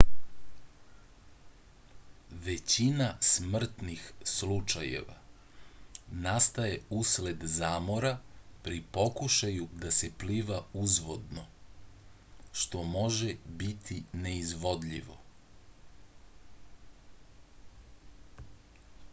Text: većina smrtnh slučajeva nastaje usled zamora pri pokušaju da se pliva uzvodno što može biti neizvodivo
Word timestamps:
većina 2.45 3.09
smrtnh 3.31 4.05
slučajeva 4.31 5.17
nastaje 6.23 6.79
usled 7.01 7.45
zamora 7.57 8.13
pri 8.69 8.79
pokušaju 8.97 9.67
da 9.85 9.93
se 9.99 10.11
pliva 10.25 10.57
uzvodno 10.87 11.45
što 12.65 12.83
može 12.97 13.31
biti 13.63 14.03
neizvodivo 14.27 15.21